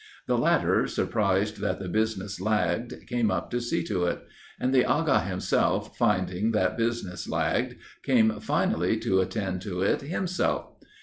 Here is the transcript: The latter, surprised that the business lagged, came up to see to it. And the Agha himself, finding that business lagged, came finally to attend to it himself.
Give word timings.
The 0.25 0.35
latter, 0.35 0.87
surprised 0.87 1.57
that 1.61 1.77
the 1.77 1.87
business 1.87 2.41
lagged, 2.41 3.05
came 3.05 3.29
up 3.29 3.51
to 3.51 3.61
see 3.61 3.83
to 3.83 4.05
it. 4.05 4.21
And 4.59 4.73
the 4.73 4.83
Agha 4.83 5.19
himself, 5.19 5.95
finding 5.95 6.53
that 6.53 6.75
business 6.75 7.29
lagged, 7.29 7.75
came 8.01 8.39
finally 8.39 8.97
to 9.01 9.21
attend 9.21 9.61
to 9.61 9.83
it 9.83 10.01
himself. 10.01 10.69